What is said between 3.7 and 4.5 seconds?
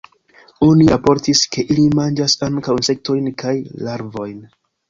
larvojn.